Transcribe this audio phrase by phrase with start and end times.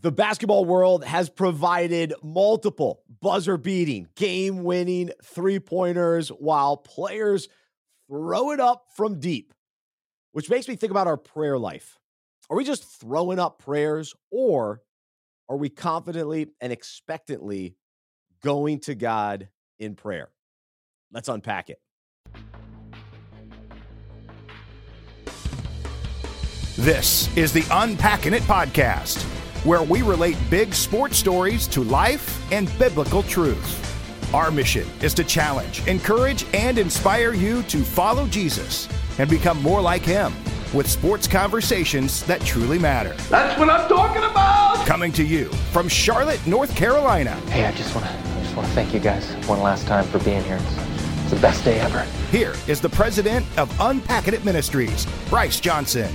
[0.00, 7.48] the basketball world has provided multiple buzzer beating, game winning three pointers while players
[8.08, 9.52] throw it up from deep,
[10.32, 11.98] which makes me think about our prayer life.
[12.48, 14.82] Are we just throwing up prayers or
[15.48, 17.76] are we confidently and expectantly
[18.42, 20.30] going to God in prayer?
[21.12, 21.80] Let's unpack it.
[26.76, 29.26] This is the Unpacking It podcast,
[29.64, 33.80] where we relate big sports stories to life and biblical truths.
[34.34, 39.80] Our mission is to challenge, encourage, and inspire you to follow Jesus and become more
[39.80, 40.32] like him
[40.74, 43.14] with sports conversations that truly matter.
[43.30, 44.86] That's what I'm talking about.
[44.86, 47.32] Coming to you from Charlotte, North Carolina.
[47.50, 50.04] Hey, I just want to I just want to thank you guys one last time
[50.04, 50.58] for being here.
[50.60, 52.02] It's, it's the best day ever.
[52.30, 56.14] Here is the president of Unpacking It Ministries, Bryce Johnson.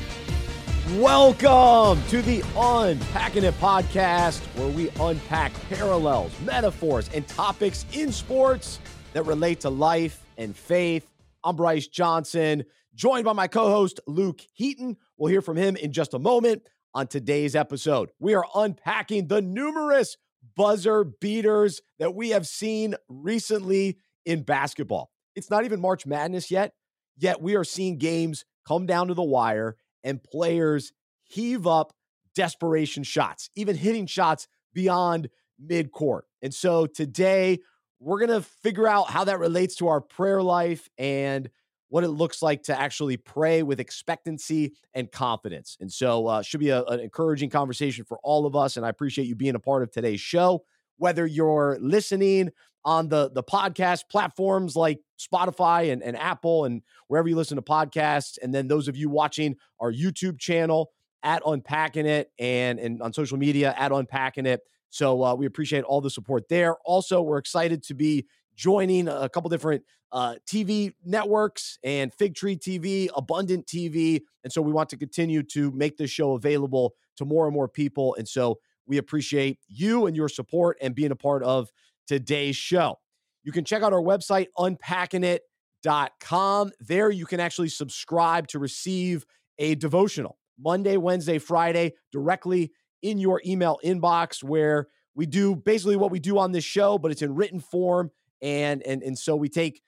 [0.92, 8.82] Welcome to the Unpacking It podcast, where we unpack parallels, metaphors, and topics in sports
[9.14, 11.10] that relate to life and faith.
[11.42, 14.98] I'm Bryce Johnson, joined by my co host, Luke Heaton.
[15.16, 16.64] We'll hear from him in just a moment.
[16.94, 20.18] On today's episode, we are unpacking the numerous
[20.58, 25.12] buzzer beaters that we have seen recently in basketball.
[25.34, 26.74] It's not even March Madness yet,
[27.18, 30.92] yet we are seeing games come down to the wire and players
[31.24, 31.94] heave up
[32.36, 35.30] desperation shots, even hitting shots beyond
[35.64, 36.22] midcourt.
[36.42, 37.60] And so today,
[38.00, 41.50] we're going to figure out how that relates to our prayer life and
[41.88, 45.78] what it looks like to actually pray with expectancy and confidence.
[45.80, 48.78] And so, uh, should be a, an encouraging conversation for all of us.
[48.78, 50.64] And I appreciate you being a part of today's show.
[50.98, 52.52] Whether you're listening
[52.86, 57.62] on the the podcast platforms like Spotify and, and Apple and wherever you listen to
[57.62, 58.38] podcasts.
[58.42, 60.92] And then those of you watching our YouTube channel
[61.24, 64.62] at Unpacking It and, and on social media at Unpacking It.
[64.90, 66.76] So uh, we appreciate all the support there.
[66.86, 72.56] Also, we're excited to be joining a couple different uh, TV networks and Fig Tree
[72.56, 74.22] TV, Abundant TV.
[74.44, 77.68] And so we want to continue to make this show available to more and more
[77.68, 78.16] people.
[78.16, 81.72] And so we appreciate you and your support and being a part of
[82.08, 83.00] today's show.
[83.44, 86.72] You can check out our website, unpackingit.com.
[86.80, 89.26] There you can actually subscribe to receive
[89.60, 92.72] a devotional Monday, Wednesday, Friday directly
[93.02, 97.12] in your email inbox where we do basically what we do on this show, but
[97.12, 98.12] it's in written form.
[98.42, 99.82] And, and, and so we take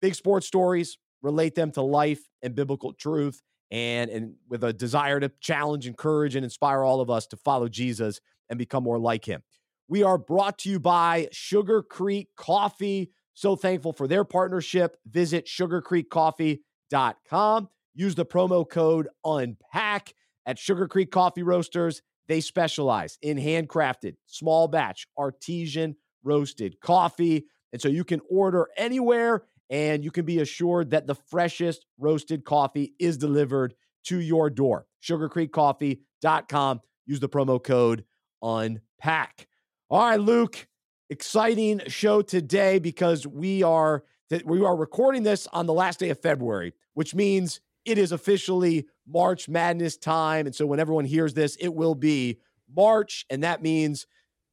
[0.00, 5.18] big sports stories, relate them to life and biblical truth, and, and with a desire
[5.20, 8.20] to challenge, encourage, and inspire all of us to follow Jesus
[8.50, 9.42] and become more like him.
[9.88, 13.10] We are brought to you by Sugar Creek Coffee.
[13.34, 14.96] So thankful for their partnership.
[15.06, 17.68] Visit sugarcreekcoffee.com.
[17.94, 20.12] Use the promo code UNPACK
[20.46, 22.00] at Sugar Creek Coffee Roasters.
[22.28, 27.46] They specialize in handcrafted, small batch, artesian roasted coffee.
[27.72, 32.44] And so you can order anywhere and you can be assured that the freshest roasted
[32.44, 34.86] coffee is delivered to your door.
[35.02, 36.80] SugarCreekCoffee.com.
[37.06, 38.04] Use the promo code
[38.42, 39.46] UNPACK.
[39.92, 40.68] All right, Luke,
[41.10, 46.08] exciting show today because we are that we are recording this on the last day
[46.08, 50.46] of February, which means it is officially March Madness time.
[50.46, 52.38] And so when everyone hears this, it will be
[52.74, 54.06] March, and that means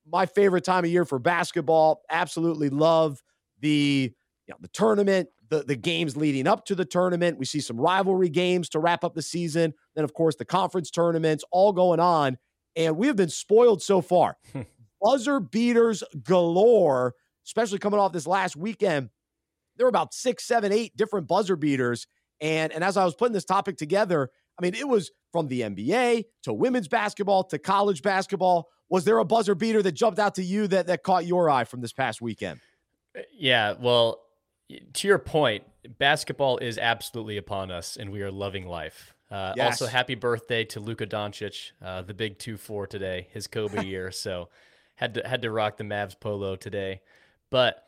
[0.06, 2.02] my favorite time of year for basketball.
[2.10, 3.24] Absolutely love
[3.62, 4.12] the
[4.46, 7.40] you know, the tournament, the the games leading up to the tournament.
[7.40, 9.74] We see some rivalry games to wrap up the season.
[9.96, 12.38] Then of course the conference tournaments all going on,
[12.76, 14.36] and we have been spoiled so far.
[15.02, 17.16] buzzer beaters galore,
[17.46, 19.10] especially coming off this last weekend.
[19.78, 22.08] There were about six, seven, eight different buzzer beaters.
[22.42, 24.30] And, and as I was putting this topic together,
[24.60, 28.68] I mean, it was from the NBA to women's basketball to college basketball.
[28.90, 31.64] Was there a buzzer beater that jumped out to you that, that caught your eye
[31.64, 32.60] from this past weekend?
[33.18, 33.76] Uh, yeah.
[33.80, 34.22] Well,
[34.94, 35.64] to your point,
[35.98, 39.14] basketball is absolutely upon us and we are loving life.
[39.32, 39.82] Uh, yes.
[39.82, 44.12] Also, happy birthday to Luka Doncic, uh, the big 2 4 today, his Kobe year.
[44.12, 44.50] So,
[45.00, 47.00] had to had to rock the Mavs polo today.
[47.50, 47.88] But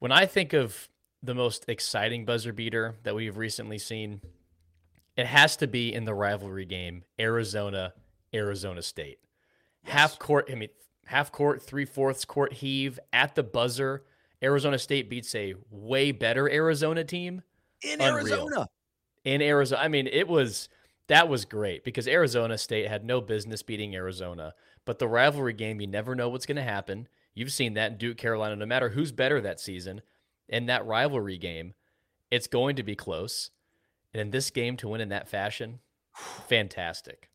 [0.00, 0.90] when I think of
[1.22, 4.20] the most exciting buzzer beater that we've recently seen,
[5.16, 7.94] it has to be in the rivalry game, Arizona,
[8.34, 9.18] Arizona State.
[9.84, 9.94] Yes.
[9.94, 10.68] Half court, I mean,
[11.06, 14.04] half court, three fourths court heave at the buzzer.
[14.42, 17.40] Arizona State beats a way better Arizona team
[17.82, 18.16] in Unreal.
[18.16, 18.68] Arizona.
[19.24, 20.68] In Arizona, I mean, it was
[21.08, 24.52] that was great because Arizona State had no business beating Arizona.
[24.84, 27.08] But the rivalry game, you never know what's going to happen.
[27.34, 30.02] You've seen that in Duke, Carolina, no matter who's better that season.
[30.48, 31.74] In that rivalry game,
[32.30, 33.50] it's going to be close.
[34.12, 35.80] And in this game, to win in that fashion,
[36.48, 37.30] fantastic.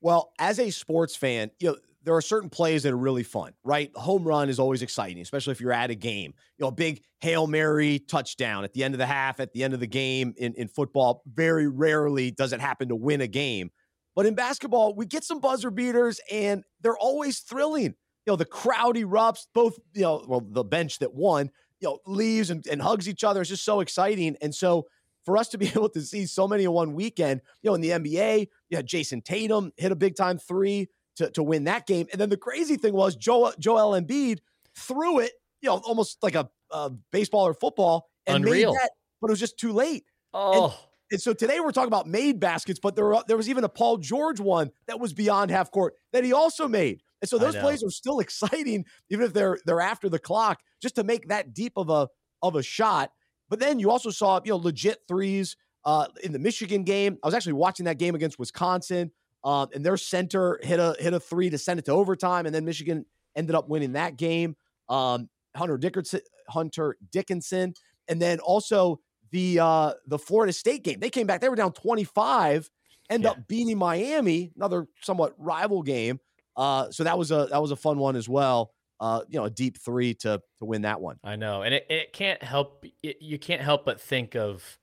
[0.00, 3.52] Well, as a sports fan, you know, there are certain plays that are really fun,
[3.64, 3.90] right?
[3.96, 6.32] Home run is always exciting, especially if you're at a game.
[6.56, 9.64] You know, a big Hail Mary touchdown at the end of the half, at the
[9.64, 11.22] end of the game in, in football.
[11.26, 13.70] Very rarely does it happen to win a game.
[14.18, 17.94] But in basketball, we get some buzzer beaters and they're always thrilling.
[18.26, 22.00] You know, the crowd erupts, both, you know, well, the bench that won, you know,
[22.04, 23.42] leaves and, and hugs each other.
[23.42, 24.36] It's just so exciting.
[24.42, 24.88] And so
[25.24, 27.80] for us to be able to see so many in one weekend, you know, in
[27.80, 31.86] the NBA, you had Jayson Tatum hit a big time three to, to win that
[31.86, 32.08] game.
[32.10, 34.40] And then the crazy thing was Joel, Joel Embiid
[34.76, 35.30] threw it,
[35.60, 38.72] you know, almost like a, a baseball or football and Unreal.
[38.72, 38.90] made that,
[39.20, 40.06] but it was just too late.
[40.34, 40.64] Oh.
[40.64, 40.74] And,
[41.10, 43.98] and so today we're talking about made baskets, but there, there was even a Paul
[43.98, 47.02] George one that was beyond half court that he also made.
[47.20, 50.96] And so those plays are still exciting, even if they're they're after the clock, just
[50.96, 52.08] to make that deep of a
[52.42, 53.10] of a shot.
[53.48, 57.18] But then you also saw, you know, legit threes uh, in the Michigan game.
[57.22, 59.10] I was actually watching that game against Wisconsin.
[59.44, 62.54] Um, and their center hit a hit a three to send it to overtime, and
[62.54, 63.06] then Michigan
[63.36, 64.56] ended up winning that game.
[64.88, 67.74] Um, Hunter Dickinson, Hunter Dickinson,
[68.08, 71.00] and then also the uh, the Florida State game.
[71.00, 72.70] They came back; they were down twenty five,
[73.10, 73.30] end yeah.
[73.30, 76.20] up beating Miami, another somewhat rival game.
[76.56, 78.72] Uh, so that was a that was a fun one as well.
[79.00, 81.18] Uh, you know, a deep three to to win that one.
[81.22, 84.78] I know, and it, it can't help it, you can't help but think of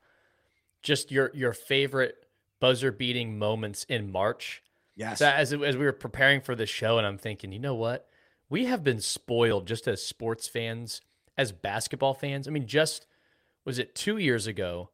[0.82, 2.16] just your your favorite
[2.62, 4.64] buzzer beating moments in March.
[4.96, 5.20] Yes.
[5.20, 8.08] So as as we were preparing for the show, and I'm thinking, you know what?
[8.50, 11.02] We have been spoiled just as sports fans,
[11.38, 12.48] as basketball fans.
[12.48, 13.08] I mean, just
[13.66, 14.90] was it two years ago?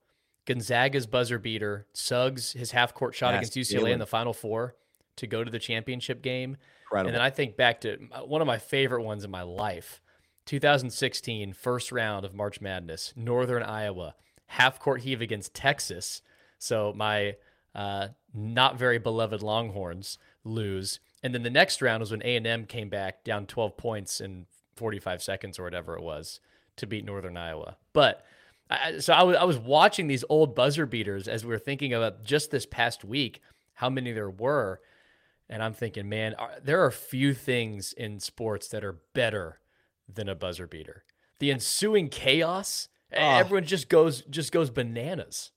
[0.45, 4.75] Gonzaga's buzzer beater, Suggs, his half court shot against UCLA in the Final Four
[5.17, 6.57] to go to the championship game.
[6.85, 7.09] Incredible.
[7.09, 10.01] And then I think back to one of my favorite ones in my life
[10.47, 14.15] 2016, first round of March Madness, Northern Iowa,
[14.47, 16.21] half court heave against Texas.
[16.57, 17.35] So my
[17.75, 20.99] uh, not very beloved Longhorns lose.
[21.23, 25.21] And then the next round was when A&M came back down 12 points in 45
[25.21, 26.39] seconds or whatever it was
[26.77, 27.77] to beat Northern Iowa.
[27.93, 28.25] But
[28.71, 31.59] So i, so I, w- I was watching these old buzzer beaters as we were
[31.59, 33.41] thinking about just this past week,
[33.73, 34.79] how many there were.
[35.49, 39.59] And I'm thinking, man, are, there are few things in sports that are better
[40.07, 41.03] than a buzzer beater.
[41.39, 43.17] The ensuing chaos, oh.
[43.17, 45.51] everyone just goes just goes bananas.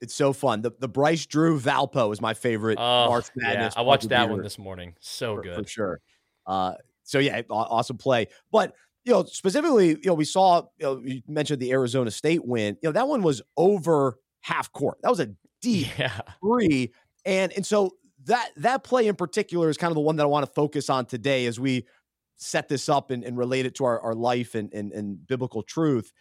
[0.00, 0.62] It's so fun.
[0.62, 3.74] The the Bryce Drew Valpo is my favorite oh, March Madness.
[3.76, 4.94] Yeah, I watched that one this morning.
[5.00, 6.00] So for, good for sure.
[6.46, 6.74] Uh,
[7.04, 8.26] so yeah, awesome play.
[8.50, 8.74] But
[9.08, 12.76] you know, specifically, you know, we saw you, know, you mentioned the Arizona State win.
[12.82, 14.98] You know, that one was over half court.
[15.02, 15.30] That was a
[15.62, 16.20] deep yeah.
[16.44, 16.92] three,
[17.24, 17.92] and and so
[18.26, 20.90] that that play in particular is kind of the one that I want to focus
[20.90, 21.86] on today as we
[22.36, 25.62] set this up and, and relate it to our, our life and, and, and biblical
[25.62, 26.12] truth.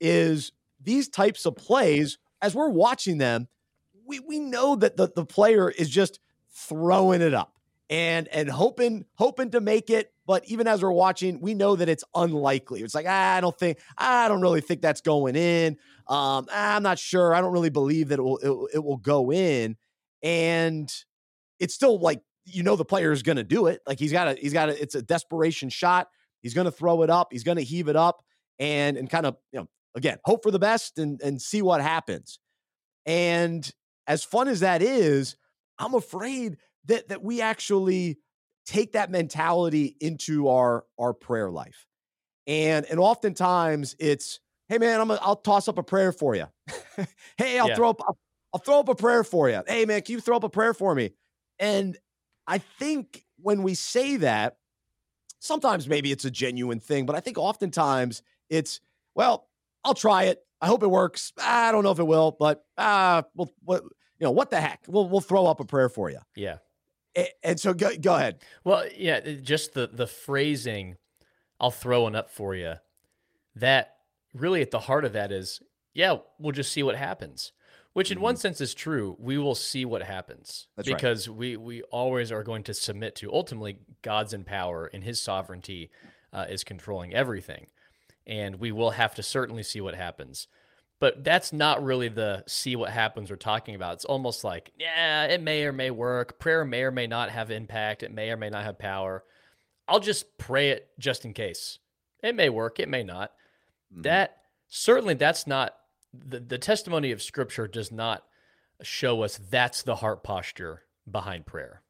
[0.00, 3.48] Is these types of plays as we're watching them,
[4.06, 6.20] we we know that the, the player is just
[6.52, 7.58] throwing it up
[7.90, 10.12] and and hoping hoping to make it.
[10.26, 12.82] But even as we're watching, we know that it's unlikely.
[12.82, 15.76] It's like ah, I don't think I don't really think that's going in.
[16.08, 17.34] Um, I'm not sure.
[17.34, 19.76] I don't really believe that it will it, it will go in.
[20.22, 20.92] And
[21.60, 23.80] it's still like you know the player is going to do it.
[23.86, 26.08] Like he's got a he's got a it's a desperation shot.
[26.42, 27.28] He's going to throw it up.
[27.32, 28.22] He's going to heave it up
[28.58, 31.80] and and kind of you know again, hope for the best and, and see what
[31.80, 32.38] happens.
[33.06, 33.68] And
[34.06, 35.36] as fun as that is,
[35.78, 38.18] I'm afraid that that we actually
[38.66, 41.86] take that mentality into our our prayer life.
[42.46, 46.46] And and oftentimes it's, hey man, I'm a, I'll toss up a prayer for you.
[47.36, 47.74] hey, I'll yeah.
[47.74, 48.18] throw up I'll,
[48.54, 49.62] I'll throw up a prayer for you.
[49.66, 51.12] Hey man, can you throw up a prayer for me?
[51.58, 51.96] And
[52.46, 54.56] I think when we say that,
[55.40, 58.80] sometimes maybe it's a genuine thing, but I think oftentimes it's,
[59.14, 59.48] well,
[59.84, 60.40] I'll try it.
[60.60, 61.32] I hope it works.
[61.40, 64.84] I don't know if it will, but uh, we'll, what, you know, what the heck?
[64.88, 66.18] We'll we'll throw up a prayer for you.
[66.34, 66.56] Yeah.
[67.42, 68.42] And, so go go ahead.
[68.64, 70.96] Well, yeah, just the the phrasing,
[71.60, 72.74] I'll throw one up for you.
[73.54, 73.94] That
[74.34, 75.60] really at the heart of that is,
[75.94, 77.52] yeah, we'll just see what happens.
[77.94, 78.24] Which in mm-hmm.
[78.24, 79.16] one sense is true.
[79.18, 81.36] We will see what happens That's because right.
[81.38, 85.90] we we always are going to submit to ultimately God's in power and His sovereignty
[86.32, 87.68] uh, is controlling everything
[88.26, 90.48] and we will have to certainly see what happens.
[90.98, 93.94] But that's not really the see what happens we're talking about.
[93.94, 96.38] It's almost like, yeah, it may or may work.
[96.38, 98.02] Prayer may or may not have impact.
[98.02, 99.22] It may or may not have power.
[99.86, 101.78] I'll just pray it just in case.
[102.22, 103.32] It may work, it may not.
[103.92, 104.02] Mm-hmm.
[104.02, 104.38] That
[104.68, 105.74] certainly that's not
[106.12, 108.24] the, the testimony of scripture does not
[108.82, 111.82] show us that's the heart posture behind prayer.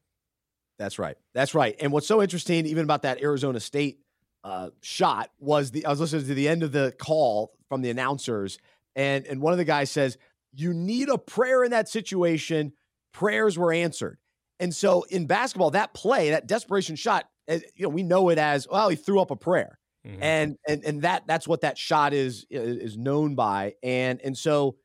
[0.79, 1.17] That's right.
[1.33, 1.75] That's right.
[1.81, 4.01] And what's so interesting, even about that Arizona State
[4.45, 7.91] uh, shot was the I was listening to the end of the call from the
[7.91, 8.59] announcers,
[8.97, 10.19] and and one of the guys says,
[10.53, 12.73] "You need a prayer in that situation.
[13.13, 14.19] Prayers were answered."
[14.59, 18.67] And so in basketball, that play, that desperation shot, you know, we know it as
[18.69, 18.89] well.
[18.89, 20.23] He threw up a prayer, mm-hmm.
[20.23, 24.77] and and and that that's what that shot is is known by, and and so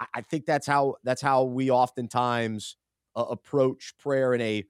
[0.00, 2.76] I, I think that's how that's how we oftentimes
[3.16, 4.64] uh, approach prayer in a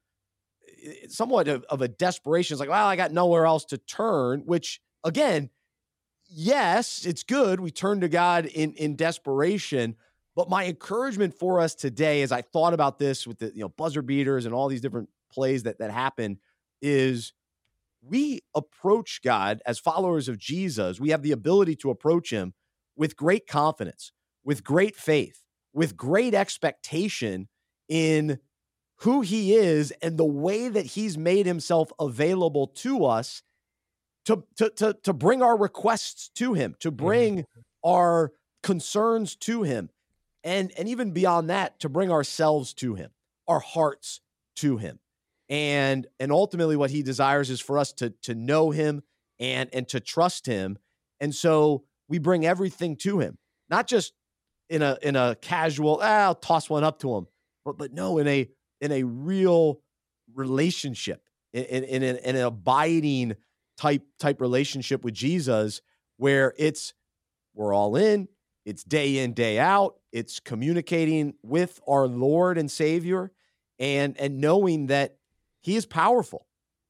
[1.09, 2.55] somewhat of, of a desperation.
[2.55, 4.43] It's like, well, I got nowhere else to turn.
[4.47, 5.51] Which again,
[6.29, 7.61] yes, it's good.
[7.61, 9.97] We turn to God in in desperation.
[10.35, 13.71] But my encouragement for us today, as I thought about this with the you know
[13.71, 16.39] buzzer beaters and all these different plays that that happen,
[16.83, 17.33] is
[18.03, 21.01] we approach God as followers of Jesus.
[21.01, 22.55] We have the ability to approach Him
[22.97, 24.13] with great confidence,
[24.45, 25.43] with great faith,
[25.73, 27.49] with great expectation
[27.89, 28.39] in
[29.01, 33.43] who He is and the way that He's made Himself available to us
[34.27, 37.05] to, to, to, to bring our requests to Him, to mm-hmm.
[37.05, 37.45] bring
[37.85, 39.91] our concerns to Him,
[40.45, 43.11] and, and even beyond that, to bring ourselves to Him,
[43.49, 44.21] our hearts
[44.57, 44.99] to Him
[45.49, 49.03] and and ultimately what he desires is for us to to know him
[49.39, 50.79] and and to trust him
[51.21, 53.39] and so we bring everything to him
[53.71, 54.13] not just
[54.69, 57.27] in a in a casual ah, i'll toss one up to him
[57.65, 58.49] but but no in a
[58.81, 59.81] in a real
[60.35, 63.37] relationship in in, in, an, in an abiding
[63.77, 65.81] type type relationship with jesus
[66.17, 66.95] where it's
[67.55, 68.29] we're all in
[68.65, 73.33] it's day in day out it's communicating with our lord and savior
[73.79, 75.17] and and knowing that
[75.61, 76.47] he is powerful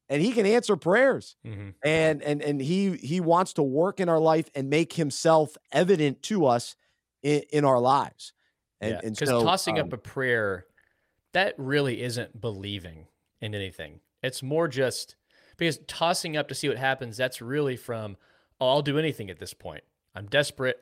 [0.08, 1.36] and he can answer prayers.
[1.46, 1.70] Mm-hmm.
[1.84, 6.22] and and and he he wants to work in our life and make himself evident
[6.24, 6.76] to us
[7.22, 8.32] in, in our lives.
[8.80, 10.66] And because yeah, so, tossing um, up a prayer
[11.32, 13.06] that really isn't believing
[13.40, 14.00] in anything.
[14.22, 15.16] It's more just
[15.56, 18.16] because tossing up to see what happens that's really from
[18.60, 19.84] oh, i'll do anything at this point
[20.14, 20.78] i'm desperate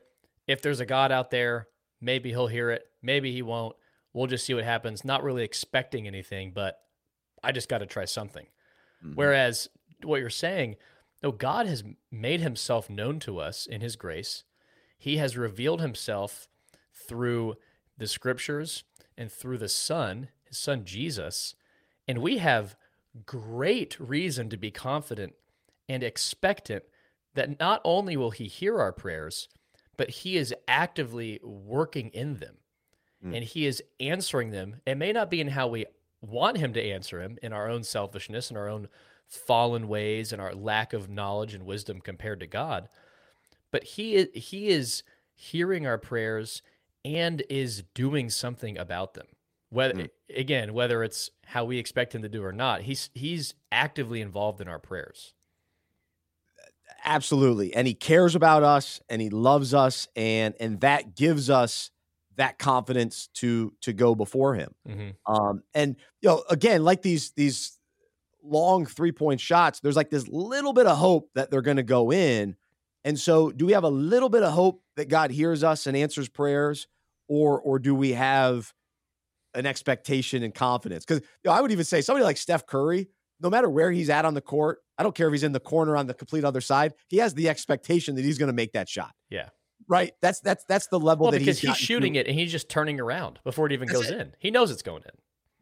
[0.47, 1.67] if there's a god out there
[2.01, 3.75] maybe he'll hear it maybe he won't
[4.13, 6.81] we'll just see what happens not really expecting anything but
[7.45, 8.47] I just got to try something.
[9.05, 9.13] Mm-hmm.
[9.15, 9.69] Whereas
[10.03, 10.75] what you're saying,
[11.21, 14.43] no, God has made himself known to us in his grace.
[14.97, 16.47] He has revealed himself
[16.93, 17.55] through
[17.97, 18.83] the scriptures
[19.17, 21.55] and through the Son, his Son Jesus.
[22.07, 22.75] And we have
[23.25, 25.33] great reason to be confident
[25.87, 26.83] and expectant
[27.35, 29.47] that not only will he hear our prayers,
[29.97, 32.57] but he is actively working in them
[33.23, 33.35] mm.
[33.35, 34.81] and he is answering them.
[34.85, 35.85] It may not be in how we
[36.21, 38.87] want him to answer him in our own selfishness and our own
[39.27, 42.89] fallen ways and our lack of knowledge and wisdom compared to God.
[43.71, 45.03] But he is, he is
[45.33, 46.61] hearing our prayers
[47.03, 49.27] and is doing something about them.
[49.75, 50.09] Whether mm.
[50.35, 54.61] again, whether it's how we expect him to do or not, he's he's actively involved
[54.61, 55.33] in our prayers.
[57.03, 57.75] Absolutely.
[57.75, 61.91] And he cares about us and he loves us and and that gives us
[62.37, 64.73] that confidence to to go before him.
[64.87, 65.33] Mm-hmm.
[65.33, 67.77] Um, and you know, again, like these these
[68.43, 71.83] long three point shots, there's like this little bit of hope that they're going to
[71.83, 72.55] go in.
[73.03, 75.95] And so, do we have a little bit of hope that God hears us and
[75.95, 76.87] answers prayers,
[77.27, 78.73] or or do we have
[79.55, 81.05] an expectation and confidence?
[81.05, 83.09] Because you know, I would even say somebody like Steph Curry,
[83.39, 85.59] no matter where he's at on the court, I don't care if he's in the
[85.59, 88.73] corner on the complete other side, he has the expectation that he's going to make
[88.73, 89.13] that shot.
[89.29, 89.49] Yeah
[89.87, 90.13] right?
[90.21, 92.19] That's that's that's the level well, that because he's, he's shooting to.
[92.19, 94.19] it and he's just turning around before it even that's goes it.
[94.19, 94.33] in.
[94.39, 95.11] He knows it's going in.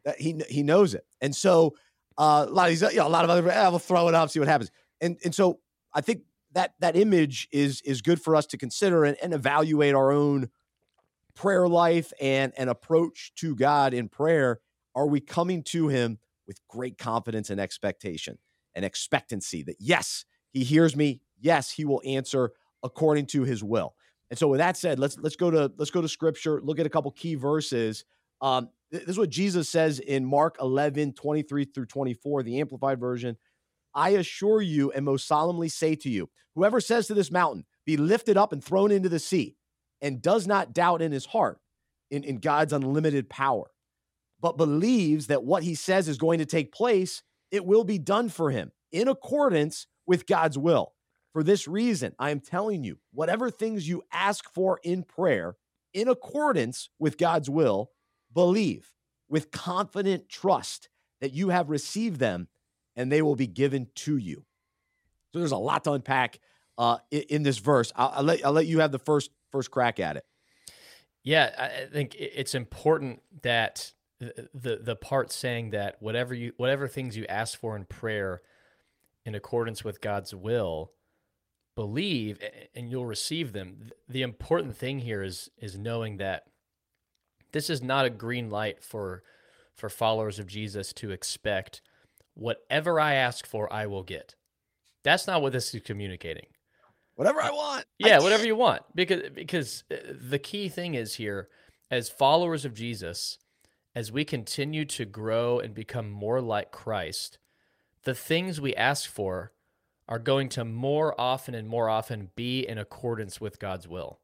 [0.04, 1.74] That he he knows it, and so
[2.18, 4.14] uh, a lot of these, you know, a lot of other, eh, we'll throw it
[4.14, 4.70] up, see what happens,
[5.00, 5.60] and and so
[5.92, 6.22] I think
[6.52, 10.50] that that image is is good for us to consider and, and evaluate our own
[11.34, 14.60] prayer life and an approach to God in prayer.
[14.94, 18.38] Are we coming to Him with great confidence and expectation
[18.74, 23.94] and expectancy that yes, He hears me, yes, He will answer according to His will.
[24.30, 26.86] And so with that said, let's let's go to let's go to scripture, look at
[26.86, 28.04] a couple key verses.
[28.40, 33.36] Um, this is what Jesus says in Mark 11, 23 through 24, the amplified version.
[33.94, 37.96] I assure you and most solemnly say to you, whoever says to this mountain, be
[37.96, 39.56] lifted up and thrown into the sea,
[40.04, 41.58] and does not doubt in his heart
[42.10, 43.70] in, in God's unlimited power,
[44.38, 48.28] but believes that what he says is going to take place, it will be done
[48.28, 50.92] for him in accordance with God's will.
[51.32, 55.56] For this reason, I am telling you, whatever things you ask for in prayer,
[55.94, 57.90] in accordance with God's will,
[58.32, 58.92] believe
[59.30, 60.90] with confident trust
[61.22, 62.48] that you have received them
[62.94, 64.44] and they will be given to you.
[65.32, 66.40] So there's a lot to unpack
[66.76, 67.90] uh, in, in, this verse.
[67.96, 70.24] I'll, I'll, let, I'll let you have the first first crack at it.
[71.22, 77.16] Yeah, I think it's important that the, the part saying that whatever you whatever things
[77.16, 78.42] you ask for in prayer
[79.24, 80.90] in accordance with God's will
[81.76, 82.40] believe
[82.74, 83.90] and you'll receive them.
[84.08, 86.44] The important thing here is is knowing that
[87.52, 89.22] this is not a green light for
[89.76, 91.80] for followers of Jesus to expect
[92.34, 94.34] whatever I ask for, I will get.
[95.04, 96.46] That's not what this is communicating.
[97.16, 97.86] Whatever I want.
[97.98, 98.82] Yeah, I whatever you want.
[98.94, 101.48] Because because uh, the key thing is here
[101.90, 103.38] as followers of Jesus,
[103.94, 107.38] as we continue to grow and become more like Christ,
[108.02, 109.52] the things we ask for
[110.08, 114.18] are going to more often and more often be in accordance with God's will.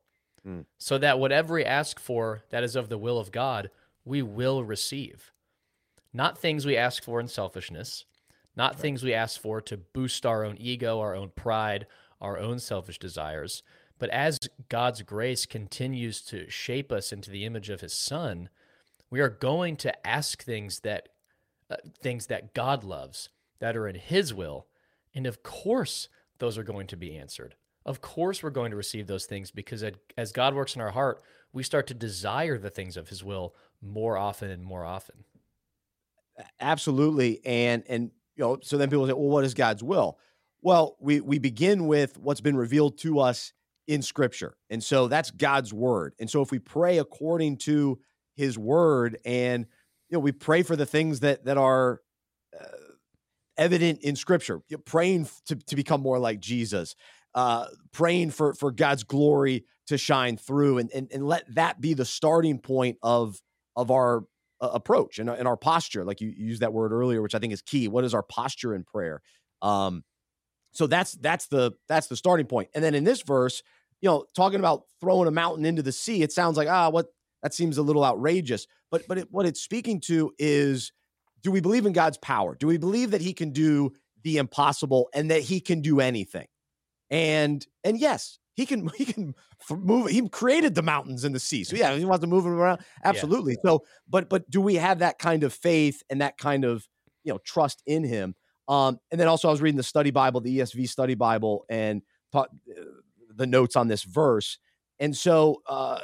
[0.46, 0.64] Mm.
[0.78, 3.70] So that whatever we ask for that is of the will of God,
[4.04, 5.32] we will receive.
[6.12, 8.04] Not things we ask for in selfishness,
[8.56, 8.80] not right.
[8.80, 11.86] things we ask for to boost our own ego, our own pride,
[12.20, 13.62] our own selfish desires.
[13.98, 18.48] But as God's grace continues to shape us into the image of his son,
[19.10, 21.08] we are going to ask things that
[21.70, 23.28] uh, things that God loves,
[23.60, 24.66] that are in his will,
[25.14, 26.08] and of course
[26.38, 27.54] those are going to be answered.
[27.86, 29.84] Of course we're going to receive those things because
[30.16, 31.22] as God works in our heart,
[31.52, 35.24] we start to desire the things of his will more often and more often.
[36.60, 37.40] Absolutely.
[37.44, 40.18] And and you know, so then people say, well, what is God's will?
[40.62, 43.52] Well, we we begin with what's been revealed to us
[43.86, 44.56] in scripture.
[44.68, 46.14] And so that's God's word.
[46.20, 47.98] And so if we pray according to
[48.36, 49.66] his word and
[50.08, 52.00] you know, we pray for the things that that are
[52.58, 52.64] uh,
[53.56, 56.94] evident in scripture, You're praying to, to become more like Jesus,
[57.34, 61.94] uh, praying for for God's glory to shine through and, and and let that be
[61.94, 63.40] the starting point of
[63.74, 64.24] of our
[64.60, 67.40] uh, approach and, and our posture like you, you used that word earlier which i
[67.40, 69.20] think is key what is our posture in prayer
[69.62, 70.04] um
[70.72, 72.68] so that's that's the that's the starting point.
[72.74, 73.62] And then in this verse
[74.00, 77.06] you know talking about throwing a mountain into the sea it sounds like ah what?
[77.42, 78.66] That seems a little outrageous.
[78.90, 80.92] But but it, what it's speaking to is
[81.42, 82.54] do we believe in god's power?
[82.54, 86.46] Do we believe that he can do the impossible and that he can do anything?
[87.10, 89.34] And and yes he can he can
[89.70, 91.64] move he created the mountains and the sea.
[91.64, 92.80] So yeah he wants to move them around.
[93.04, 93.54] Absolutely.
[93.54, 93.70] Yeah.
[93.70, 96.86] so but but do we have that kind of faith and that kind of
[97.24, 98.34] you know trust in him
[98.70, 102.00] um and then also i was reading the study bible the esv study bible and
[102.32, 102.82] taught uh,
[103.34, 104.58] the notes on this verse.
[104.98, 106.00] And so uh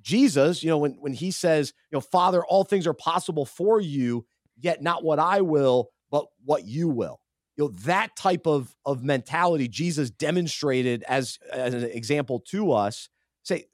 [0.00, 3.80] jesus you know when when he says you know father all things are possible for
[3.80, 4.24] you
[4.56, 7.20] yet not what i will but what you will.
[7.56, 13.08] You know that type of of mentality jesus demonstrated as as an example to us
[13.42, 13.66] say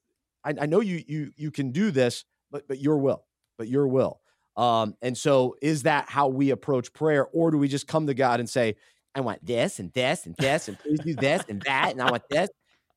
[0.44, 3.24] i, I know you you you can do this but but your will
[3.58, 4.20] but your will
[4.56, 8.14] um and so is that how we approach prayer or do we just come to
[8.14, 8.76] god and say
[9.14, 12.10] i want this and this and this and please do this and that and i
[12.10, 12.48] want this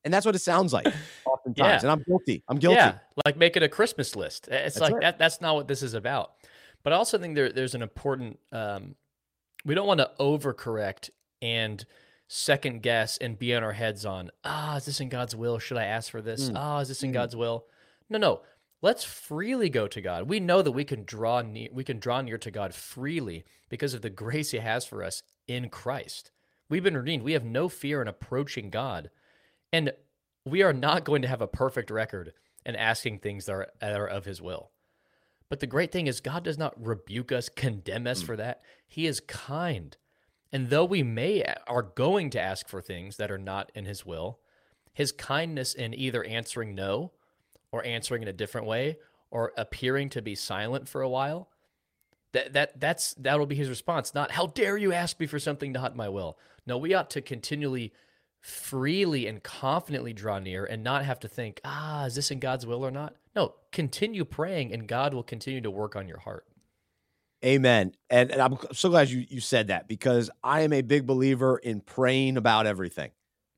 [0.03, 0.85] and that's what it sounds like
[1.25, 1.79] oftentimes yeah.
[1.79, 4.93] and i'm guilty i'm guilty yeah like make it a christmas list it's that's like
[4.93, 5.01] right.
[5.01, 6.33] that that's not what this is about
[6.83, 8.95] but i also think there, there's an important um
[9.65, 11.09] we don't want to overcorrect
[11.41, 11.85] and
[12.27, 15.59] second guess and be on our heads on, ah, is this in God's will?
[15.59, 16.49] Should I ask for this?
[16.49, 16.53] Mm.
[16.55, 17.13] Ah, is this in mm.
[17.13, 17.65] God's will?
[18.09, 18.41] No, no.
[18.81, 20.29] Let's freely go to God.
[20.29, 23.93] We know that we can draw near, we can draw near to God freely because
[23.93, 26.31] of the grace He has for us in Christ.
[26.69, 27.23] We've been redeemed.
[27.23, 29.09] We have no fear in approaching God,
[29.73, 29.93] and
[30.45, 32.33] we are not going to have a perfect record
[32.65, 34.71] in asking things that are, that are of His will.
[35.49, 38.25] But the great thing is, God does not rebuke us, condemn us mm.
[38.25, 38.61] for that.
[38.87, 39.95] He is kind.
[40.51, 44.05] And though we may are going to ask for things that are not in his
[44.05, 44.39] will,
[44.93, 47.11] his kindness in either answering no
[47.77, 48.97] or answering in a different way
[49.29, 51.49] or appearing to be silent for a while,
[52.33, 54.13] that that that's that'll be his response.
[54.13, 56.37] Not how dare you ask me for something not my will.
[56.65, 57.93] No, we ought to continually
[58.41, 62.65] freely and confidently draw near and not have to think, ah, is this in God's
[62.65, 63.15] will or not?
[63.35, 66.45] No, continue praying and God will continue to work on your heart.
[67.45, 67.93] Amen.
[68.09, 71.57] And, and I'm so glad you, you said that because I am a big believer
[71.57, 73.11] in praying about everything.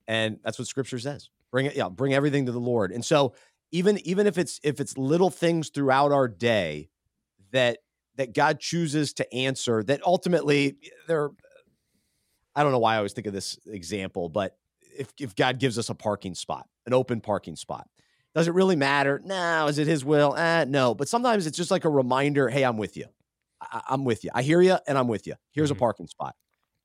[0.07, 1.29] And that's what scripture says.
[1.51, 2.91] Bring it, yeah, bring everything to the Lord.
[2.91, 3.33] And so
[3.71, 6.89] even even if it's if it's little things throughout our day
[7.51, 7.79] that
[8.15, 10.77] that God chooses to answer that ultimately
[11.07, 11.31] there
[12.55, 14.57] I don't know why I always think of this example, but
[14.97, 17.87] if if God gives us a parking spot, an open parking spot,
[18.35, 19.21] does it really matter?
[19.23, 19.67] No.
[19.67, 20.35] Is it His will?
[20.35, 20.93] Eh, no.
[20.93, 22.49] But sometimes it's just like a reminder.
[22.49, 23.05] Hey, I'm with you.
[23.61, 24.31] I- am with you.
[24.33, 25.35] I hear you, and I'm with you.
[25.51, 25.77] Here's mm-hmm.
[25.77, 26.35] a parking spot.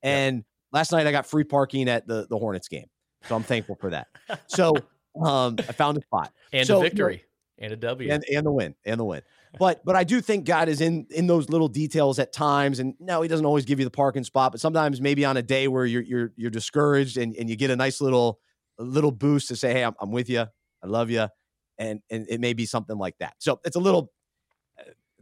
[0.02, 0.44] And yep.
[0.72, 2.86] last night I got free parking at the the Hornets game,
[3.28, 4.08] so I'm thankful for that.
[4.46, 4.74] So
[5.22, 7.24] um, I found a spot and so, a victory
[7.58, 9.22] and a W and, and the win and the win.
[9.58, 12.80] But but I do think God is in in those little details at times.
[12.80, 15.42] And no, He doesn't always give you the parking spot, but sometimes maybe on a
[15.42, 18.40] day where you're you're you're discouraged and and you get a nice little
[18.78, 20.40] little boost to say, hey, I'm, I'm with you.
[20.40, 21.28] I love you.
[21.78, 23.34] And, and it may be something like that.
[23.38, 24.12] So it's a little,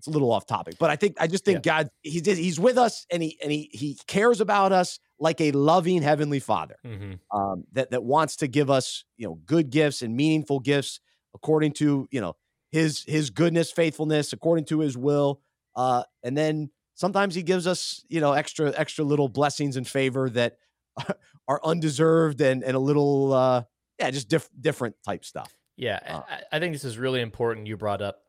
[0.02, 1.82] it's a little off topic, but I think, I just think yeah.
[1.82, 5.52] God, he's, he's with us and he, and he, he cares about us like a
[5.52, 7.12] loving heavenly father mm-hmm.
[7.36, 10.98] um, that, that wants to give us, you know, good gifts and meaningful gifts
[11.34, 12.34] according to, you know,
[12.72, 15.40] his, his goodness, faithfulness, according to his will.
[15.76, 20.28] Uh, and then sometimes he gives us, you know, extra extra little blessings and favor
[20.30, 20.56] that
[21.48, 23.62] are undeserved and and a little uh
[23.98, 25.54] yeah, just diff- different type stuff.
[25.76, 27.66] Yeah, uh, I, I think this is really important.
[27.66, 28.22] You brought up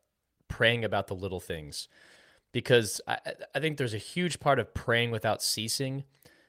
[0.47, 1.87] praying about the little things
[2.53, 3.17] because I,
[3.53, 6.05] I think there's a huge part of praying without ceasing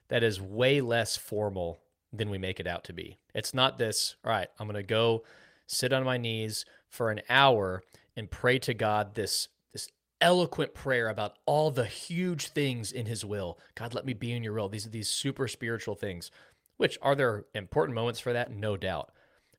[0.08, 1.80] that is way less formal
[2.12, 3.18] than we make it out to be.
[3.34, 5.24] It's not this, all right, I'm going to go
[5.66, 7.82] sit on my knees for an hour
[8.16, 9.88] and pray to God this this
[10.20, 13.58] eloquent prayer about all the huge things in his will.
[13.74, 14.68] God, let me be in your will.
[14.68, 16.30] These are these super spiritual things,
[16.76, 18.52] which are there important moments for that?
[18.52, 19.10] No doubt.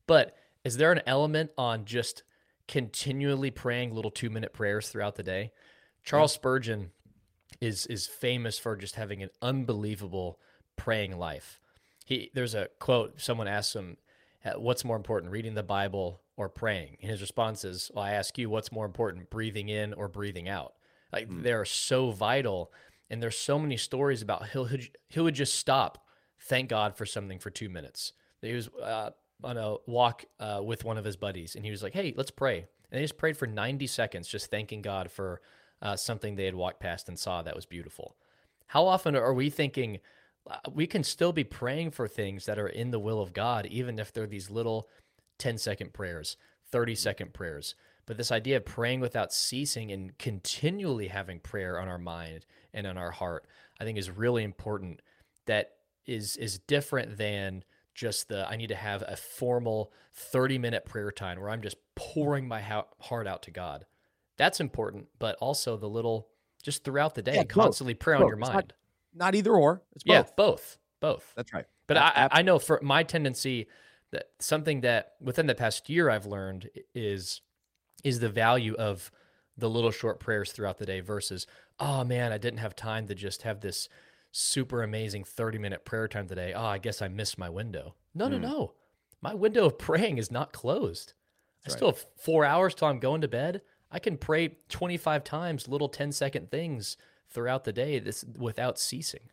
[0.08, 2.24] But is there an element on just
[2.68, 5.52] continually praying little 2-minute prayers throughout the day?
[6.04, 6.92] Charles Spurgeon
[7.62, 10.40] is is famous for just having an unbelievable
[10.76, 11.60] praying life.
[12.06, 13.98] He there's a quote someone asked him
[14.56, 18.38] what's more important reading the bible or praying and his response is well i ask
[18.38, 20.74] you what's more important breathing in or breathing out
[21.12, 21.42] like mm.
[21.42, 22.72] they're so vital
[23.10, 24.70] and there's so many stories about he'll
[25.10, 26.06] he would just stop
[26.40, 29.10] thank god for something for two minutes he was uh,
[29.46, 32.32] on a walk uh, with one of his buddies and he was like hey let's
[32.32, 35.42] pray and they just prayed for 90 seconds just thanking god for
[35.82, 38.16] uh, something they had walked past and saw that was beautiful
[38.68, 40.00] how often are we thinking
[40.50, 43.66] uh, we can still be praying for things that are in the will of God,
[43.68, 44.88] even if they're these little
[45.40, 46.38] 10 second prayers,
[46.72, 47.30] 30 mm-hmm.
[47.32, 47.76] prayers.
[48.06, 52.86] But this idea of praying without ceasing and continually having prayer on our mind and
[52.86, 53.48] on our heart,
[53.80, 55.02] I think is really important.
[55.48, 55.72] That
[56.06, 57.64] is is different than
[57.96, 61.78] just the I need to have a formal 30 minute prayer time where I'm just
[61.96, 62.62] pouring my
[63.00, 63.86] heart out to God.
[64.38, 66.28] That's important, but also the little
[66.62, 68.74] just throughout the day, yeah, constantly pray on your mind
[69.16, 69.82] not either or.
[69.94, 70.14] It's both.
[70.14, 70.78] Yeah, both.
[71.00, 71.34] Both.
[71.36, 71.66] That's right.
[71.88, 73.68] But I, I know for my tendency
[74.12, 77.42] that something that within the past year I've learned is
[78.04, 79.12] is the value of
[79.58, 81.48] the little short prayers throughout the day versus,
[81.80, 83.88] oh man, I didn't have time to just have this
[84.36, 86.54] super amazing 30 minute prayer time today.
[86.54, 87.96] Oh, I guess I missed my window.
[88.14, 88.32] No, mm.
[88.32, 88.44] no, hmm.
[88.44, 88.74] no.
[89.22, 91.14] My window of praying is not closed.
[91.64, 93.62] That's I still have four hours till I'm going to bed.
[93.90, 96.98] I can pray 25 times little 10 second things
[97.30, 99.30] throughout the day this without ceasing.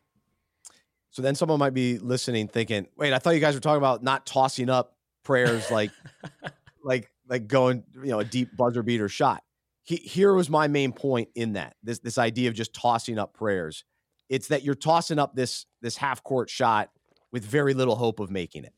[1.10, 4.02] So then someone might be listening thinking, "Wait, I thought you guys were talking about
[4.02, 5.90] not tossing up prayers like
[6.84, 9.42] like like going, you know, a deep buzzer beater shot."
[9.82, 11.74] He, here was my main point in that.
[11.82, 13.84] This this idea of just tossing up prayers.
[14.28, 16.90] It's that you're tossing up this this half court shot
[17.32, 18.74] with very little hope of making it.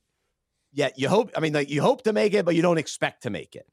[0.73, 3.23] Yet you hope, I mean, like you hope to make it, but you don't expect
[3.25, 3.67] to make it.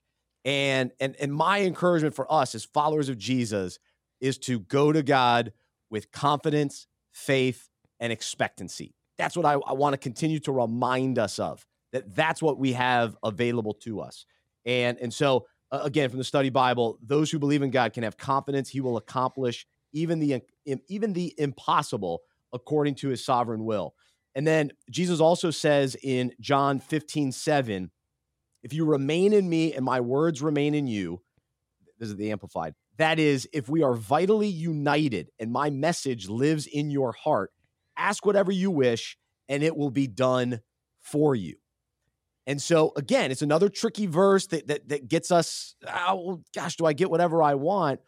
[0.45, 3.79] And and and my encouragement for us as followers of Jesus
[4.19, 5.53] is to go to God
[5.89, 8.95] with confidence, faith, and expectancy.
[9.17, 11.65] That's what I, I want to continue to remind us of.
[11.91, 14.25] That that's what we have available to us.
[14.65, 18.03] And and so uh, again, from the study Bible, those who believe in God can
[18.03, 20.41] have confidence He will accomplish even the
[20.87, 22.21] even the impossible
[22.53, 23.93] according to His sovereign will.
[24.35, 27.91] And then Jesus also says in John 15, 7,
[28.63, 31.21] if you remain in me and my words remain in you,
[31.99, 36.67] this is the amplified, that is, if we are vitally united and my message lives
[36.67, 37.51] in your heart,
[37.97, 39.17] ask whatever you wish
[39.49, 40.61] and it will be done
[40.99, 41.55] for you.
[42.47, 46.85] And so again, it's another tricky verse that that, that gets us, oh gosh, do
[46.85, 47.99] I get whatever I want?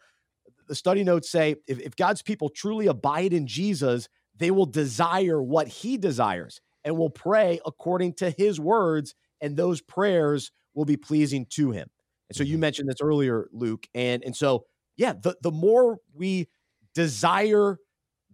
[0.68, 5.42] The study notes say if, if God's people truly abide in Jesus, they will desire
[5.42, 10.96] what he desires and will pray according to his words, and those prayers will be
[10.96, 11.88] pleasing to him.
[12.28, 12.60] And so you mm-hmm.
[12.60, 13.86] mentioned this earlier, Luke.
[13.94, 14.64] And, and so
[14.96, 16.48] yeah, the, the more we
[16.94, 17.78] desire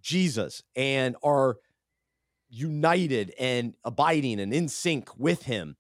[0.01, 1.57] Jesus and are
[2.49, 5.77] united and abiding and in sync with him,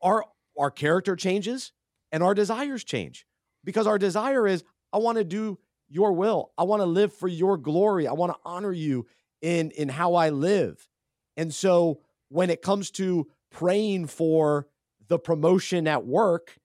[0.00, 0.24] our
[0.58, 1.72] our character changes
[2.10, 3.24] and our desires change.
[3.64, 6.52] Because our desire is, I want to do your will.
[6.56, 8.06] I want to live for your glory.
[8.06, 9.06] I want to honor you
[9.40, 10.88] in in how I live.
[11.36, 14.66] And so when it comes to praying for
[15.08, 16.58] the promotion at work,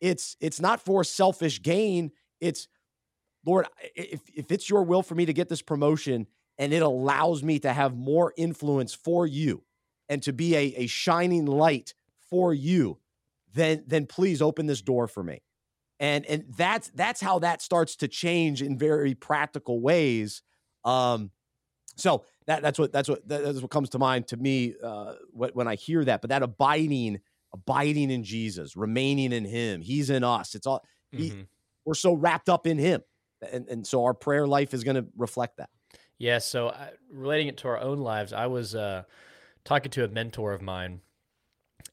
[0.00, 2.10] it's it's not for selfish gain.
[2.40, 2.68] It's
[3.44, 6.26] Lord, if, if it's your will for me to get this promotion
[6.58, 9.64] and it allows me to have more influence for you
[10.08, 11.94] and to be a, a shining light
[12.30, 12.98] for you,
[13.54, 15.42] then then please open this door for me.
[16.02, 20.42] And and that's that's how that starts to change in very practical ways.
[20.84, 21.30] Um,
[21.96, 25.66] so that that's what that's what that's what comes to mind to me uh, when
[25.66, 26.20] I hear that.
[26.20, 27.20] But that abiding,
[27.54, 30.54] abiding in Jesus, remaining in Him, He's in us.
[30.54, 30.84] It's all
[31.14, 31.42] mm-hmm.
[31.86, 33.02] we're so wrapped up in Him
[33.50, 35.70] and and so our prayer life is going to reflect that.
[36.18, 36.38] Yeah.
[36.38, 39.02] So uh, relating it to our own lives, I was uh,
[39.64, 41.00] talking to a mentor of mine,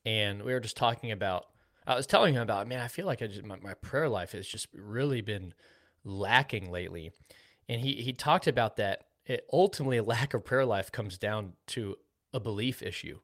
[0.05, 1.45] and we were just talking about.
[1.89, 4.33] I was telling him about, man, I feel like I just, my, my prayer life
[4.33, 5.53] has just really been
[6.03, 7.11] lacking lately.
[7.67, 9.05] And he he talked about that.
[9.25, 11.95] It, ultimately, a lack of prayer life comes down to
[12.33, 13.19] a belief issue.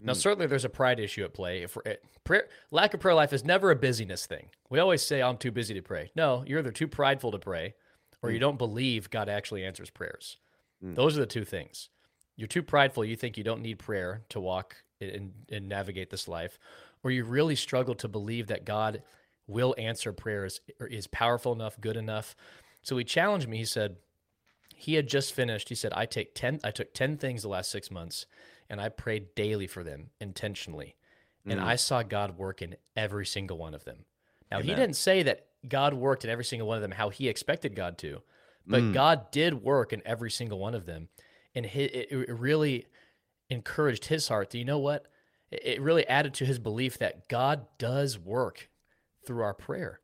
[0.00, 0.16] Now, mm.
[0.16, 1.62] certainly, there's a pride issue at play.
[1.62, 4.50] If it, prayer, lack of prayer life is never a busyness thing.
[4.70, 7.74] We always say, "I'm too busy to pray." No, you're either too prideful to pray,
[8.22, 8.32] or mm.
[8.34, 10.36] you don't believe God actually answers prayers.
[10.84, 10.94] Mm.
[10.94, 11.90] Those are the two things.
[12.36, 13.04] You're too prideful.
[13.04, 16.58] You think you don't need prayer to walk and, and navigate this life,
[17.02, 19.02] or you really struggle to believe that God
[19.46, 22.36] will answer prayers or is powerful enough, good enough.
[22.82, 23.58] So he challenged me.
[23.58, 23.96] He said
[24.74, 25.68] he had just finished.
[25.68, 28.26] He said, I take 10, I took 10 things the last six months
[28.68, 30.94] and I prayed daily for them intentionally.
[31.46, 31.64] And mm.
[31.64, 34.04] I saw God work in every single one of them.
[34.50, 34.68] Now, Amen.
[34.68, 37.74] he didn't say that God worked in every single one of them how he expected
[37.74, 38.22] God to,
[38.66, 38.92] but mm.
[38.92, 41.08] God did work in every single one of them.
[41.54, 42.86] And it, it really
[43.48, 44.50] encouraged his heart.
[44.50, 45.06] Do you know what?
[45.50, 48.68] It really added to his belief that God does work
[49.26, 50.00] through our prayer.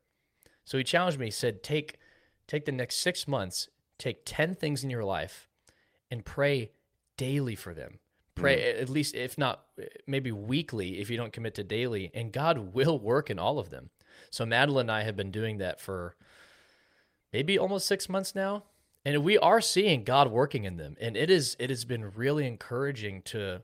[0.64, 1.98] So he challenged me, he said, take
[2.48, 5.48] take the next six months, take 10 things in your life
[6.11, 6.70] and pray
[7.16, 7.98] daily for them.
[8.35, 8.82] Pray mm.
[8.82, 9.64] at least, if not
[10.06, 13.70] maybe weekly, if you don't commit to daily, and God will work in all of
[13.70, 13.90] them.
[14.30, 16.14] So Madeline and I have been doing that for
[17.32, 18.64] maybe almost six months now.
[19.04, 20.96] And we are seeing God working in them.
[21.00, 23.62] And it is it has been really encouraging to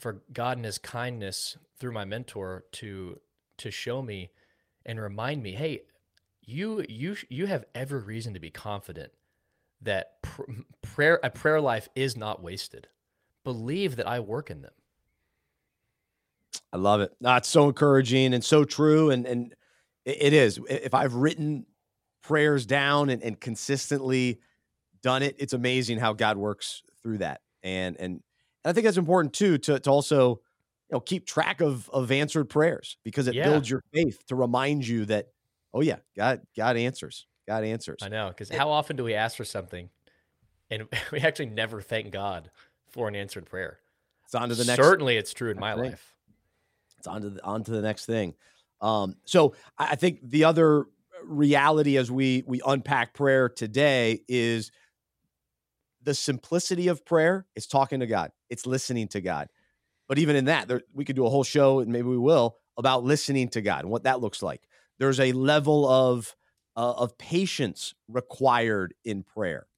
[0.00, 3.20] for God and his kindness through my mentor to
[3.58, 4.30] to show me
[4.86, 5.82] and remind me, hey,
[6.42, 9.12] you you you have every reason to be confident
[9.82, 10.42] that pr-
[10.82, 12.88] prayer a prayer life is not wasted.
[13.44, 14.72] Believe that I work in them.
[16.72, 17.12] I love it.
[17.24, 19.10] Ah, That's so encouraging and so true.
[19.10, 19.54] And and
[20.04, 20.58] it is.
[20.68, 21.66] If I've written
[22.22, 24.40] prayers down and, and consistently
[25.02, 27.42] done it, it's amazing how God works through that.
[27.62, 28.22] And and
[28.64, 30.40] I think that's important too to to also
[30.90, 33.44] you know keep track of of answered prayers because it yeah.
[33.44, 35.26] builds your faith to remind you that
[35.72, 37.98] oh yeah god god answers god answers.
[38.02, 39.88] I know because how often do we ask for something
[40.70, 42.50] and we actually never thank god
[42.90, 43.78] for an answered prayer?
[44.24, 45.84] It's on to the next certainly it's true in my thing.
[45.84, 46.14] life.
[46.98, 48.34] It's on to the on to the next thing.
[48.80, 50.86] Um so i think the other
[51.24, 54.70] reality as we we unpack prayer today is
[56.02, 59.48] the simplicity of prayer is talking to god it's listening to god
[60.10, 62.56] but even in that, there, we could do a whole show, and maybe we will,
[62.76, 64.66] about listening to God and what that looks like.
[64.98, 66.34] There's a level of
[66.76, 69.68] uh, of patience required in prayer.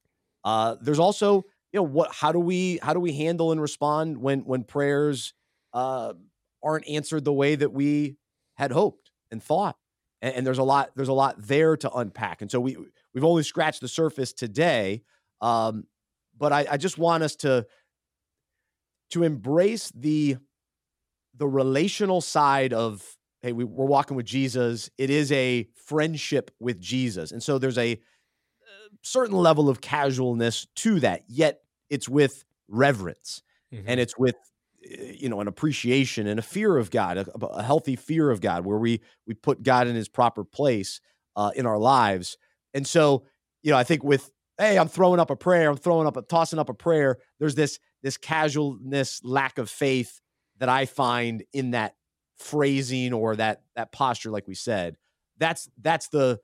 [0.43, 2.15] Uh, there's also, you know, what?
[2.15, 5.35] How do we how do we handle and respond when when prayers
[5.75, 6.15] uh,
[6.63, 8.17] aren't answered the way that we
[8.55, 9.77] had hoped and thought?
[10.23, 12.41] And, and, there's a lot there's a lot there to unpack.
[12.41, 12.79] And so we
[13.13, 15.03] we've only scratched the surface today.
[15.43, 15.89] Um,
[16.39, 17.67] but I, I just want us to
[19.13, 20.37] to embrace the
[21.35, 24.91] the relational side of hey we, we're walking with jesus.
[24.99, 27.33] It is a friendship with jesus.
[27.33, 27.99] And so there's a, a
[29.03, 33.85] certain level of casualness to that yet it's with reverence mm-hmm.
[33.87, 34.37] and it's with
[34.91, 38.41] eh, you know an appreciation and a fear of god a, a, healthy fear of
[38.41, 41.01] god where we we put god in his proper place
[41.35, 42.37] uh, in our lives.
[42.75, 43.25] And so
[43.63, 46.23] you know i think with hey i'm throwing up a prayer i'm throwing up a
[46.23, 50.21] tossing up a prayer there's this this casualness, lack of faith
[50.59, 51.95] that I find in that
[52.37, 54.97] phrasing or that that posture, like we said.
[55.39, 56.41] That's that's the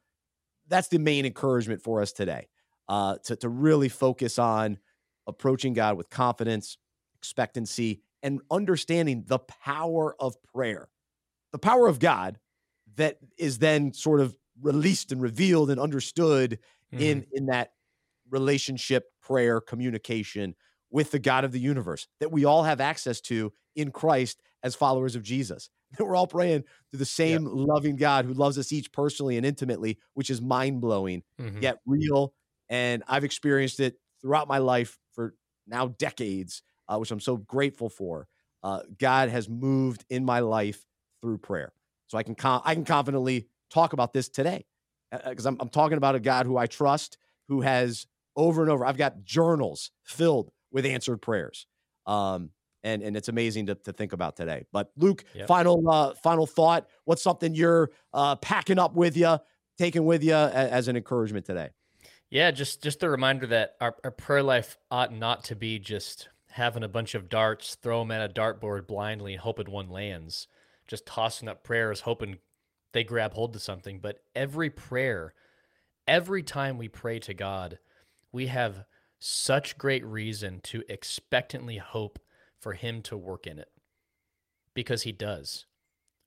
[0.68, 2.48] that's the main encouragement for us today.
[2.88, 4.78] Uh, to to really focus on
[5.26, 6.78] approaching God with confidence,
[7.16, 10.88] expectancy, and understanding the power of prayer,
[11.52, 12.38] the power of God
[12.96, 16.58] that is then sort of released and revealed and understood
[16.92, 17.02] mm-hmm.
[17.02, 17.72] in in that
[18.30, 20.54] relationship, prayer, communication
[20.90, 24.74] with the God of the universe that we all have access to in Christ as
[24.74, 25.70] followers of Jesus.
[25.96, 27.50] That we're all praying to the same yeah.
[27.50, 31.62] loving God who loves us each personally and intimately, which is mind blowing, mm-hmm.
[31.62, 32.34] yet real.
[32.68, 35.34] And I've experienced it throughout my life for
[35.66, 38.28] now decades, uh, which I'm so grateful for.
[38.62, 40.84] Uh, God has moved in my life
[41.22, 41.72] through prayer,
[42.06, 44.66] so I can com- I can confidently talk about this today
[45.10, 47.16] because uh, I'm, I'm talking about a God who I trust,
[47.48, 48.84] who has over and over.
[48.84, 51.66] I've got journals filled with answered prayers.
[52.06, 52.50] Um,
[52.84, 54.64] and and it's amazing to, to think about today.
[54.72, 55.48] But Luke, yep.
[55.48, 56.86] final uh, final thought.
[57.04, 59.38] What's something you're uh, packing up with you,
[59.78, 61.70] taking with you as, as, an encouragement today?
[62.30, 66.28] Yeah, just just a reminder that our, our prayer life ought not to be just
[66.50, 70.48] having a bunch of darts, throw them at a dartboard blindly, and hoping one lands.
[70.86, 72.38] Just tossing up prayers, hoping
[72.92, 74.00] they grab hold to something.
[74.00, 75.34] But every prayer,
[76.06, 77.78] every time we pray to God,
[78.32, 78.84] we have
[79.18, 82.18] such great reason to expectantly hope
[82.60, 83.70] for Him to work in it
[84.74, 85.66] because He does.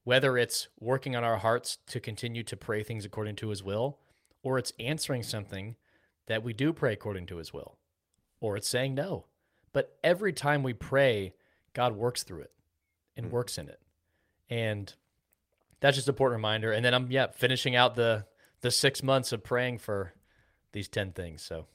[0.04, 3.99] Whether it's working on our hearts to continue to pray things according to His will,
[4.43, 5.75] or it's answering something
[6.27, 7.77] that we do pray according to his will,
[8.39, 9.25] or it's saying no.
[9.73, 11.34] But every time we pray,
[11.73, 12.51] God works through it
[13.15, 13.32] and mm.
[13.32, 13.80] works in it.
[14.49, 14.93] And
[15.80, 16.71] that's just an important reminder.
[16.71, 18.25] And then I'm yeah, finishing out the
[18.62, 20.13] the six months of praying for
[20.71, 21.41] these 10 things.
[21.41, 21.65] So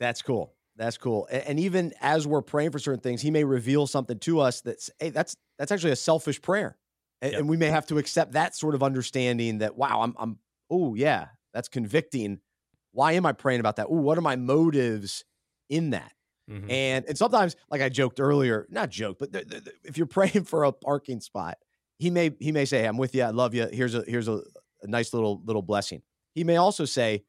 [0.00, 0.54] that's cool.
[0.76, 1.28] That's cool.
[1.30, 4.60] And, and even as we're praying for certain things, he may reveal something to us
[4.60, 6.78] that's hey, that's that's actually a selfish prayer.
[7.20, 7.40] And, yep.
[7.40, 10.38] and we may have to accept that sort of understanding that wow, I'm I'm
[10.70, 12.40] oh yeah, that's convicting.
[12.92, 13.86] Why am I praying about that?
[13.90, 15.24] Oh, what are my motives
[15.68, 16.12] in that?
[16.48, 16.70] Mm-hmm.
[16.70, 19.30] And and sometimes, like I joked earlier, not joke, but
[19.84, 21.58] if you're praying for a parking spot,
[21.98, 23.68] he may he may say, hey, "I'm with you, I love you.
[23.70, 24.40] Here's a here's a,
[24.82, 26.02] a nice little little blessing."
[26.34, 27.24] He may also say,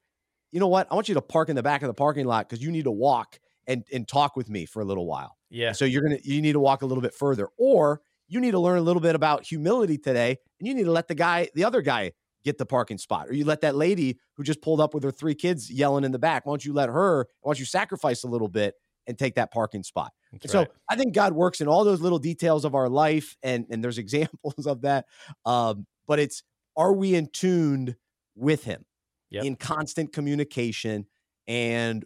[0.52, 0.88] "You know what?
[0.92, 2.86] I want you to park in the back of the parking lot because you need
[2.86, 5.38] to walk and and talk with me for a little while.
[5.50, 5.72] Yeah.
[5.72, 8.60] So you're gonna you need to walk a little bit further, or you need to
[8.60, 11.64] learn a little bit about humility today, and you need to let the guy, the
[11.64, 12.12] other guy,
[12.44, 15.12] get the parking spot, or you let that lady who just pulled up with her
[15.12, 16.46] three kids yelling in the back.
[16.46, 17.28] Why don't you let her?
[17.42, 18.76] Why don't you sacrifice a little bit
[19.10, 20.14] and take that parking spot.
[20.32, 20.50] Right.
[20.50, 23.84] So I think God works in all those little details of our life, and and
[23.84, 25.06] there's examples of that.
[25.46, 26.44] Um, but it's
[26.78, 27.96] are we in tuned
[28.36, 28.86] with Him
[29.30, 29.44] yep.
[29.44, 31.06] in constant communication
[31.48, 32.06] and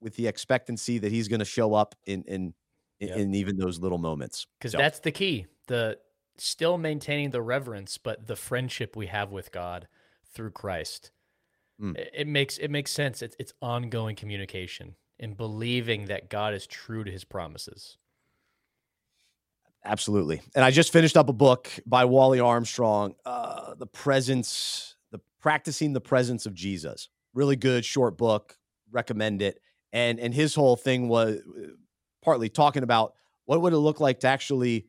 [0.00, 2.54] with the expectancy that He's going to show up in in
[3.00, 3.16] yep.
[3.16, 4.46] in even those little moments.
[4.58, 4.78] Because so.
[4.78, 5.46] that's the key.
[5.66, 5.98] The
[6.38, 9.88] still maintaining the reverence, but the friendship we have with God
[10.32, 11.10] through Christ.
[11.80, 11.96] Mm.
[11.96, 13.22] It, it makes it makes sense.
[13.22, 17.98] It's it's ongoing communication and believing that God is true to his promises.
[19.84, 20.42] Absolutely.
[20.54, 24.94] And I just finished up a book by Wally Armstrong, uh, The Presence,
[25.40, 27.08] Practicing the Presence of Jesus.
[27.34, 28.56] Really good short book.
[28.90, 29.60] Recommend it.
[29.92, 31.68] And and his whole thing was uh,
[32.22, 34.86] partly talking about what would it look like to actually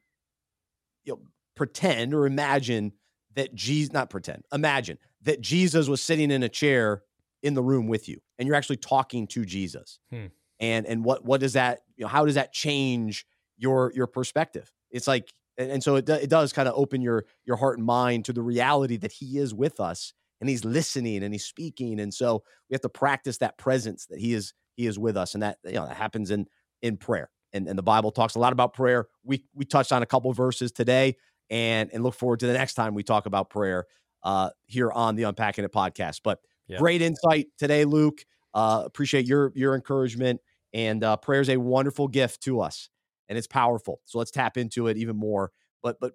[1.04, 1.22] you know
[1.56, 2.94] pretend or imagine
[3.36, 7.04] that Jesus not pretend, imagine that Jesus was sitting in a chair
[7.44, 10.00] in the room with you and you're actually talking to Jesus.
[10.12, 10.28] Hmm.
[10.60, 13.26] And and what what does that, you know, how does that change
[13.58, 14.72] your your perspective?
[14.92, 18.26] It's like and, so it, it does kind of open your your heart and mind
[18.26, 22.14] to the reality that he is with us and he's listening and he's speaking and
[22.14, 25.44] so we have to practice that presence that he is he is with us and
[25.44, 26.46] that you know that happens in
[26.82, 30.04] in prayer and, and the bible talks a lot about prayer we we touched on
[30.04, 31.16] a couple verses today
[31.50, 33.86] and and look forward to the next time we talk about prayer
[34.24, 36.40] uh here on the unpacking it podcast but
[36.72, 36.80] Yep.
[36.80, 38.26] Great insight today, Luke.
[38.54, 40.40] Uh, appreciate your your encouragement
[40.74, 42.90] and uh, prayer is a wonderful gift to us
[43.28, 44.00] and it's powerful.
[44.06, 45.52] So let's tap into it even more.
[45.84, 46.14] But but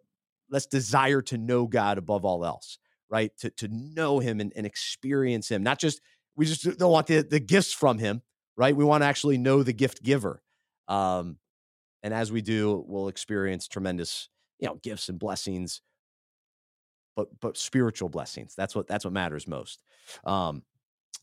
[0.51, 2.79] let's desire to know God above all else,
[3.11, 3.31] right?
[3.38, 5.62] To to know Him and, and experience Him.
[5.62, 6.01] Not just
[6.37, 8.23] we just don't want the the gifts from Him,
[8.57, 8.77] right?
[8.77, 10.42] We want to actually know the gift giver.
[10.88, 11.38] Um,
[12.03, 14.29] and as we do, we'll experience tremendous,
[14.61, 15.81] you know, gifts and blessings
[17.16, 18.55] but but spiritual blessings.
[18.55, 19.83] That's what that's what matters most.
[20.25, 20.62] Um,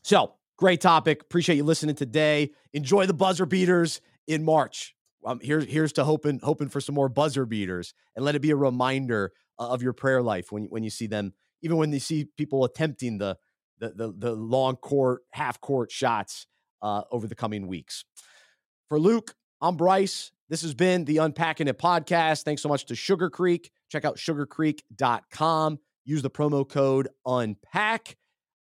[0.02, 1.22] so great topic.
[1.22, 2.50] Appreciate you listening today.
[2.74, 4.94] Enjoy the buzzer beaters in March.
[5.24, 8.50] Um, here's here's to hoping hoping for some more buzzer beaters and let it be
[8.50, 11.32] a reminder of your prayer life when when you see them,
[11.64, 13.36] even when they see people attempting the
[13.78, 16.46] the the, the long court, half court shots
[16.82, 18.04] uh, over the coming weeks.
[18.88, 20.30] For Luke, I'm Bryce.
[20.50, 22.44] This has been the Unpacking It podcast.
[22.44, 23.72] Thanks so much to Sugar Creek.
[23.90, 25.78] Check out sugarcreek.com.
[26.04, 28.14] Use the promo code UNPACK.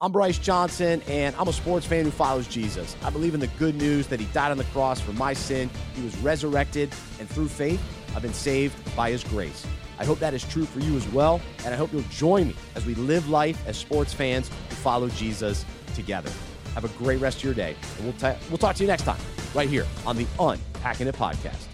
[0.01, 2.97] I'm Bryce Johnson, and I'm a sports fan who follows Jesus.
[3.03, 5.71] I believe in the good news that he died on the cross for my sin,
[5.95, 7.83] he was resurrected, and through faith,
[8.15, 9.67] I've been saved by his grace.
[9.99, 12.57] I hope that is true for you as well, and I hope you'll join me
[12.75, 16.31] as we live life as sports fans who follow Jesus together.
[16.75, 19.03] Have a great rest of your day, and we'll, ta- we'll talk to you next
[19.05, 19.21] time
[19.55, 21.68] right here on the Unpacking It podcast.